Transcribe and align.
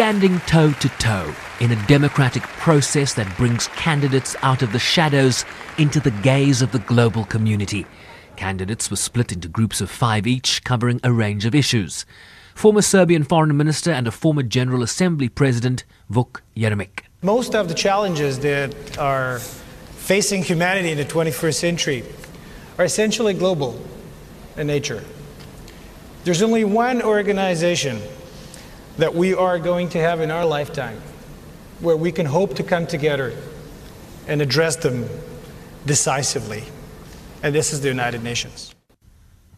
standing 0.00 0.40
toe 0.46 0.72
to 0.72 0.88
toe 0.98 1.30
in 1.60 1.70
a 1.70 1.86
democratic 1.86 2.42
process 2.42 3.12
that 3.12 3.36
brings 3.36 3.68
candidates 3.68 4.34
out 4.40 4.62
of 4.62 4.72
the 4.72 4.78
shadows 4.78 5.44
into 5.76 6.00
the 6.00 6.10
gaze 6.22 6.62
of 6.62 6.72
the 6.72 6.78
global 6.78 7.26
community. 7.26 7.84
Candidates 8.34 8.90
were 8.90 8.96
split 8.96 9.30
into 9.30 9.46
groups 9.46 9.82
of 9.82 9.90
five 9.90 10.26
each, 10.26 10.64
covering 10.64 11.00
a 11.04 11.12
range 11.12 11.44
of 11.44 11.54
issues. 11.54 12.06
Former 12.54 12.80
Serbian 12.80 13.24
Foreign 13.24 13.54
Minister 13.54 13.90
and 13.90 14.08
a 14.08 14.10
former 14.10 14.42
General 14.42 14.82
Assembly 14.82 15.28
President, 15.28 15.84
Vuk 16.10 16.40
Jeremic. 16.56 17.04
Most 17.20 17.54
of 17.54 17.68
the 17.68 17.74
challenges 17.74 18.38
that 18.38 18.96
are 18.96 19.38
facing 19.38 20.42
humanity 20.42 20.92
in 20.92 20.96
the 20.96 21.04
21st 21.04 21.54
century 21.56 22.04
are 22.78 22.86
essentially 22.86 23.34
global 23.34 23.78
in 24.56 24.66
nature. 24.66 25.04
There's 26.24 26.40
only 26.40 26.64
one 26.64 27.02
organization 27.02 28.00
that 29.00 29.14
we 29.14 29.32
are 29.34 29.58
going 29.58 29.88
to 29.88 29.98
have 29.98 30.20
in 30.20 30.30
our 30.30 30.44
lifetime 30.44 31.00
where 31.80 31.96
we 31.96 32.12
can 32.12 32.26
hope 32.26 32.54
to 32.54 32.62
come 32.62 32.86
together 32.86 33.34
and 34.28 34.42
address 34.42 34.76
them 34.76 35.08
decisively, 35.86 36.64
and 37.42 37.54
this 37.54 37.72
is 37.72 37.80
the 37.80 37.88
United 37.88 38.22
Nations. 38.22 38.74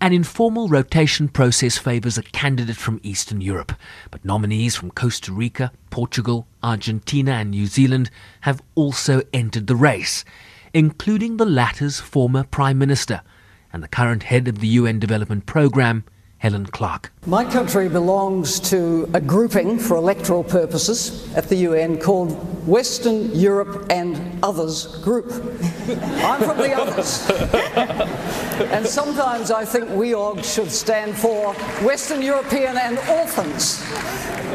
An 0.00 0.12
informal 0.12 0.68
rotation 0.68 1.28
process 1.28 1.76
favours 1.76 2.16
a 2.16 2.22
candidate 2.22 2.76
from 2.76 3.00
Eastern 3.02 3.40
Europe, 3.40 3.72
but 4.12 4.24
nominees 4.24 4.76
from 4.76 4.92
Costa 4.92 5.32
Rica, 5.32 5.72
Portugal, 5.90 6.46
Argentina, 6.62 7.32
and 7.32 7.50
New 7.50 7.66
Zealand 7.66 8.10
have 8.42 8.62
also 8.76 9.22
entered 9.32 9.66
the 9.66 9.76
race, 9.76 10.24
including 10.72 11.36
the 11.36 11.44
latter's 11.44 11.98
former 11.98 12.44
Prime 12.44 12.78
Minister 12.78 13.22
and 13.72 13.82
the 13.82 13.88
current 13.88 14.22
head 14.22 14.46
of 14.46 14.60
the 14.60 14.68
UN 14.68 15.00
Development 15.00 15.46
Programme, 15.46 16.04
Helen 16.42 16.66
Clark. 16.66 17.12
My 17.24 17.44
country 17.44 17.88
belongs 17.88 18.58
to 18.70 19.08
a 19.14 19.20
grouping 19.20 19.78
for 19.78 19.96
electoral 19.96 20.42
purposes 20.42 21.32
at 21.36 21.48
the 21.48 21.54
UN 21.68 21.98
called 21.98 22.32
Western 22.66 23.30
Europe 23.30 23.86
and 23.90 24.18
Others 24.42 24.86
Group. 25.04 25.30
I'm 25.30 26.42
from 26.42 26.58
the 26.58 26.74
others. 26.76 27.30
and 28.72 28.84
sometimes 28.84 29.52
I 29.52 29.64
think 29.64 29.88
we 29.90 30.10
WEOG 30.10 30.42
should 30.44 30.72
stand 30.72 31.16
for 31.16 31.54
Western 31.86 32.20
European 32.20 32.76
and 32.76 32.98
Orphans 33.08 33.80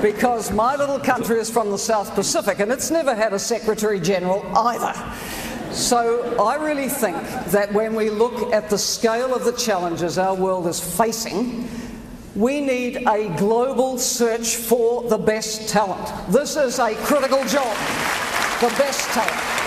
because 0.02 0.52
my 0.52 0.76
little 0.76 1.00
country 1.00 1.40
is 1.40 1.50
from 1.50 1.72
the 1.72 1.78
South 1.78 2.14
Pacific 2.16 2.60
and 2.60 2.70
it's 2.70 2.92
never 2.92 3.16
had 3.16 3.32
a 3.32 3.40
Secretary 3.40 4.02
General 4.02 4.46
either. 4.58 4.94
So 5.78 6.36
I 6.44 6.56
really 6.56 6.90
think 6.90 7.16
that 7.52 7.72
when 7.72 7.94
we 7.94 8.10
look 8.10 8.52
at 8.52 8.68
the 8.68 8.80
scale 8.80 9.36
of 9.36 9.46
the 9.46 9.52
challenges 9.52 10.18
our 10.18 10.34
world 10.34 10.66
is 10.66 10.80
facing, 10.80 11.70
we 12.36 12.62
need 12.62 13.08
a 13.08 13.30
global 13.38 14.00
search 14.00 14.56
for 14.56 15.08
the 15.08 15.20
best 15.20 15.70
talent. 15.70 16.32
This 16.32 16.58
is 16.58 16.80
a 16.80 16.96
critical 16.96 17.46
job. 17.46 17.78
The 18.60 18.74
best 18.76 19.08
talent. 19.10 19.58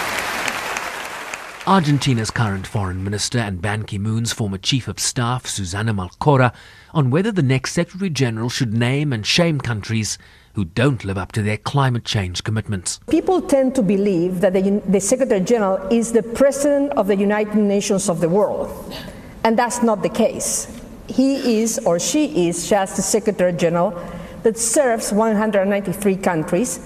Argentina's 1.69 2.33
current 2.33 2.67
foreign 2.67 3.05
minister 3.05 3.39
and 3.39 3.63
Ban 3.63 3.85
Ki 3.85 3.97
moon's 3.97 4.33
former 4.33 4.59
chief 4.59 4.89
of 4.89 4.99
staff, 4.99 5.47
Susana 5.47 5.95
Malcorra, 5.95 6.53
on 6.93 7.11
whether 7.11 7.31
the 7.31 7.41
next 7.41 7.73
Secretary 7.73 8.11
General 8.11 8.51
should 8.51 8.75
name 8.75 9.13
and 9.13 9.25
shame 9.25 9.61
countries 9.61 10.19
who 10.55 10.65
don't 10.65 11.05
live 11.05 11.17
up 11.17 11.33
to 11.33 11.43
their 11.43 11.57
climate 11.57 12.05
change 12.05 12.43
commitments. 12.45 13.01
People 13.09 13.41
tend 13.41 13.75
to 13.75 13.83
believe 13.83 14.41
that 14.41 14.53
the, 14.53 14.83
the 14.89 15.01
Secretary 15.01 15.41
General 15.41 15.77
is 15.91 16.13
the 16.13 16.23
President 16.23 16.93
of 16.93 17.07
the 17.07 17.17
United 17.17 17.55
Nations 17.57 18.09
of 18.09 18.21
the 18.21 18.29
world, 18.29 18.95
and 19.45 19.59
that's 19.59 19.83
not 19.83 20.03
the 20.03 20.09
case. 20.09 20.81
He 21.07 21.61
is 21.61 21.79
or 21.81 21.99
she 21.99 22.49
is 22.49 22.69
just 22.69 22.97
the 22.97 23.03
Secretary 23.03 23.53
General 23.53 23.91
that 24.43 24.59
serves 24.59 25.13
193 25.13 26.17
countries 26.17 26.81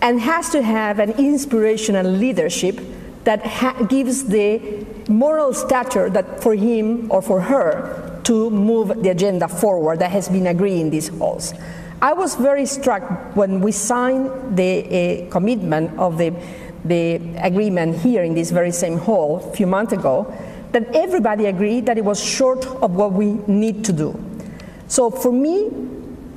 and 0.00 0.20
has 0.20 0.50
to 0.50 0.62
have 0.62 0.98
an 0.98 1.12
inspirational 1.12 2.06
leadership 2.06 2.80
that 3.24 3.46
ha- 3.46 3.84
gives 3.84 4.24
the 4.24 4.84
moral 5.08 5.54
stature 5.54 6.10
that 6.10 6.42
for 6.42 6.54
him 6.54 7.10
or 7.10 7.22
for 7.22 7.40
her 7.40 8.20
to 8.24 8.50
move 8.50 9.02
the 9.02 9.10
agenda 9.10 9.46
forward 9.48 10.00
that 10.00 10.10
has 10.10 10.28
been 10.28 10.48
agreed 10.48 10.80
in 10.80 10.90
these 10.90 11.08
halls. 11.08 11.54
I 12.02 12.14
was 12.14 12.34
very 12.34 12.66
struck 12.66 13.04
when 13.36 13.60
we 13.60 13.70
signed 13.70 14.56
the 14.56 14.72
uh, 15.28 15.30
commitment 15.30 15.96
of 16.00 16.18
the, 16.18 16.34
the 16.84 17.20
agreement 17.40 18.00
here 18.00 18.24
in 18.24 18.34
this 18.34 18.50
very 18.50 18.72
same 18.72 18.98
hall 18.98 19.36
a 19.36 19.54
few 19.54 19.68
months 19.68 19.92
ago 19.92 20.26
that 20.72 20.92
everybody 20.96 21.46
agreed 21.46 21.86
that 21.86 21.96
it 21.96 22.04
was 22.04 22.20
short 22.20 22.66
of 22.66 22.96
what 22.96 23.12
we 23.12 23.34
need 23.46 23.84
to 23.84 23.92
do. 23.92 24.18
So 24.88 25.10
for 25.12 25.30
me, 25.30 25.70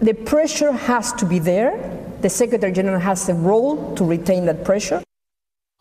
the 0.01 0.13
pressure 0.13 0.71
has 0.71 1.11
to 1.13 1.25
be 1.25 1.39
there. 1.39 1.73
The 2.21 2.29
Secretary 2.29 2.71
General 2.71 2.99
has 2.99 3.27
a 3.27 3.33
role 3.33 3.95
to 3.95 4.05
retain 4.05 4.45
that 4.45 4.63
pressure 4.63 5.01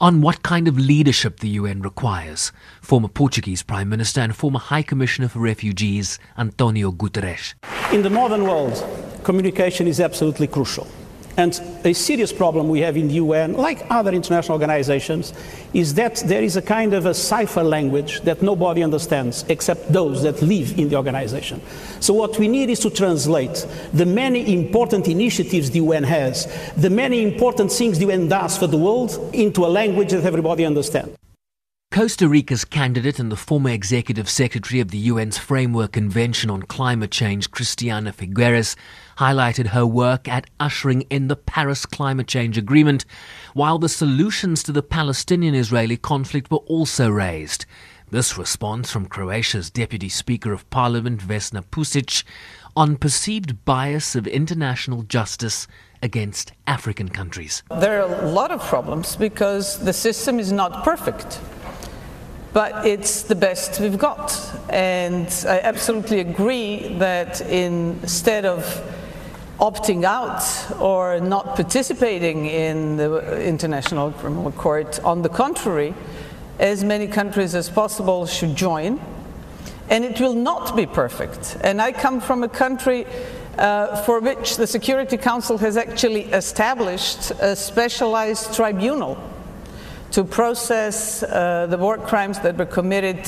on 0.00 0.20
what 0.20 0.42
kind 0.42 0.66
of 0.66 0.78
leadership 0.78 1.40
the 1.40 1.48
UN 1.50 1.80
requires. 1.80 2.52
Former 2.80 3.08
Portuguese 3.08 3.62
Prime 3.62 3.88
Minister 3.88 4.20
and 4.20 4.34
former 4.34 4.58
High 4.58 4.82
Commissioner 4.82 5.28
for 5.28 5.38
Refugees, 5.38 6.18
Antonio 6.36 6.90
Guterres. 6.90 7.54
In 7.92 8.02
the 8.02 8.10
modern 8.10 8.42
world, 8.44 8.74
communication 9.24 9.88
is 9.88 10.00
absolutely 10.00 10.46
crucial. 10.46 10.86
And 11.36 11.60
a 11.84 11.92
serious 11.92 12.32
problem 12.32 12.68
we 12.68 12.80
have 12.80 12.96
in 12.96 13.08
the 13.08 13.14
UN, 13.14 13.54
like 13.54 13.84
other 13.90 14.12
international 14.12 14.54
organizations, 14.54 15.32
is 15.72 15.94
that 15.94 16.22
there 16.26 16.44
is 16.44 16.56
a 16.56 16.62
kind 16.62 16.94
of 16.94 17.06
a 17.06 17.14
cipher 17.14 17.64
language 17.64 18.20
that 18.20 18.40
nobody 18.40 18.84
understands 18.84 19.44
except 19.48 19.92
those 19.92 20.22
that 20.22 20.40
live 20.42 20.78
in 20.78 20.88
the 20.88 20.96
organization. 20.96 21.60
So, 21.98 22.14
what 22.14 22.38
we 22.38 22.46
need 22.46 22.70
is 22.70 22.78
to 22.80 22.90
translate 22.90 23.66
the 23.92 24.06
many 24.06 24.54
important 24.54 25.08
initiatives 25.08 25.70
the 25.70 25.80
UN 25.80 26.04
has, 26.04 26.46
the 26.76 26.90
many 26.90 27.24
important 27.24 27.72
things 27.72 27.98
the 27.98 28.06
UN 28.06 28.28
does 28.28 28.56
for 28.56 28.68
the 28.68 28.78
world, 28.78 29.18
into 29.32 29.66
a 29.66 29.70
language 29.80 30.12
that 30.12 30.24
everybody 30.24 30.64
understands. 30.64 31.16
Costa 31.94 32.28
Rica's 32.28 32.64
candidate 32.64 33.20
and 33.20 33.30
the 33.30 33.36
former 33.36 33.70
executive 33.70 34.28
secretary 34.28 34.80
of 34.80 34.90
the 34.90 35.10
UN's 35.10 35.38
Framework 35.38 35.92
Convention 35.92 36.50
on 36.50 36.64
Climate 36.64 37.12
Change, 37.12 37.52
Christiana 37.52 38.12
Figueres, 38.12 38.74
highlighted 39.18 39.68
her 39.68 39.86
work 39.86 40.26
at 40.26 40.50
ushering 40.58 41.02
in 41.02 41.28
the 41.28 41.36
Paris 41.36 41.86
Climate 41.86 42.26
Change 42.26 42.58
Agreement, 42.58 43.04
while 43.52 43.78
the 43.78 43.88
solutions 43.88 44.64
to 44.64 44.72
the 44.72 44.82
Palestinian 44.82 45.54
Israeli 45.54 45.96
conflict 45.96 46.50
were 46.50 46.58
also 46.66 47.08
raised. 47.08 47.64
This 48.10 48.36
response 48.36 48.90
from 48.90 49.06
Croatia's 49.06 49.70
Deputy 49.70 50.08
Speaker 50.08 50.52
of 50.52 50.68
Parliament, 50.70 51.20
Vesna 51.20 51.62
Pusic, 51.62 52.24
on 52.74 52.96
perceived 52.96 53.64
bias 53.64 54.16
of 54.16 54.26
international 54.26 55.04
justice 55.04 55.68
against 56.02 56.54
African 56.66 57.08
countries. 57.08 57.62
There 57.70 58.02
are 58.02 58.24
a 58.24 58.28
lot 58.28 58.50
of 58.50 58.60
problems 58.62 59.14
because 59.14 59.78
the 59.78 59.92
system 59.92 60.40
is 60.40 60.50
not 60.50 60.82
perfect 60.82 61.38
but 62.54 62.86
it's 62.86 63.22
the 63.22 63.34
best 63.34 63.80
we've 63.80 63.98
got. 63.98 64.40
And 64.70 65.26
I 65.46 65.58
absolutely 65.60 66.20
agree 66.20 66.94
that 66.98 67.40
instead 67.42 68.46
of 68.46 68.64
opting 69.58 70.04
out 70.04 70.42
or 70.80 71.18
not 71.20 71.56
participating 71.56 72.46
in 72.46 72.96
the 72.96 73.44
International 73.44 74.12
Criminal 74.12 74.52
Court, 74.52 75.00
on 75.04 75.22
the 75.22 75.28
contrary, 75.28 75.94
as 76.60 76.84
many 76.84 77.08
countries 77.08 77.56
as 77.56 77.68
possible 77.68 78.24
should 78.24 78.54
join. 78.54 79.00
And 79.90 80.04
it 80.04 80.20
will 80.20 80.34
not 80.34 80.76
be 80.76 80.86
perfect. 80.86 81.56
And 81.60 81.82
I 81.82 81.90
come 81.90 82.20
from 82.20 82.44
a 82.44 82.48
country 82.48 83.04
uh, 83.58 83.96
for 84.02 84.20
which 84.20 84.56
the 84.56 84.66
Security 84.66 85.16
Council 85.16 85.58
has 85.58 85.76
actually 85.76 86.22
established 86.32 87.32
a 87.40 87.56
specialized 87.56 88.54
tribunal 88.54 89.18
to 90.14 90.22
process 90.22 91.24
uh, 91.24 91.66
the 91.68 91.76
war 91.76 91.98
crimes 91.98 92.38
that 92.38 92.56
were 92.56 92.66
committed 92.66 93.18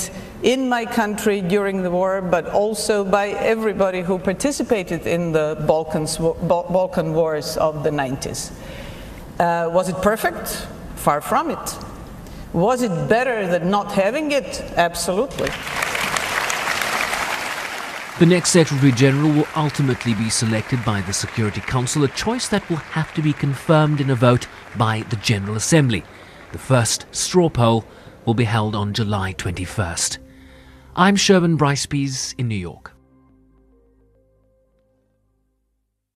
in 0.45 0.69
my 0.69 0.85
country 0.85 1.41
during 1.41 1.83
the 1.83 1.91
war, 1.91 2.23
but 2.23 2.47
also 2.51 3.05
by 3.05 3.31
everybody 3.31 4.03
who 4.03 4.17
participated 4.21 5.05
in 5.05 5.33
the 5.33 5.57
Balkans, 5.67 6.17
Balkan 6.17 7.13
wars 7.13 7.57
of 7.57 7.83
the 7.83 7.91
90s. 7.91 8.53
Uh, 9.41 9.69
was 9.69 9.89
it 9.89 9.97
perfect? 9.97 10.69
Far 10.95 11.21
from 11.21 11.51
it. 11.51 11.77
Was 12.53 12.83
it 12.83 13.09
better 13.09 13.49
than 13.49 13.69
not 13.69 13.91
having 13.91 14.31
it? 14.31 14.63
Absolutely. 14.77 15.49
The 18.21 18.27
next 18.27 18.51
Secretary 18.51 18.93
General 18.93 19.33
will 19.33 19.49
ultimately 19.57 20.15
be 20.15 20.31
selected 20.31 20.85
by 20.85 21.01
the 21.01 21.13
Security 21.13 21.63
Council, 21.63 22.05
a 22.05 22.09
choice 22.09 22.47
that 22.49 22.69
will 22.71 22.85
have 22.95 23.13
to 23.15 23.23
be 23.23 23.33
confirmed 23.33 24.01
in 24.01 24.09
a 24.09 24.15
vote 24.15 24.47
by 24.79 25.01
the 25.11 25.17
General 25.17 25.57
Assembly. 25.57 26.05
The 26.53 26.59
first 26.59 27.07
straw 27.11 27.51
poll 27.51 27.85
will 28.25 28.35
be 28.35 28.45
held 28.45 28.75
on 28.75 28.95
July 28.95 29.35
21st. 29.35 30.19
I'm 30.95 31.17
Sherwin 31.17 31.57
Bryce 31.57 31.87
in 32.39 32.49
New 32.49 32.57
York. 32.57 32.96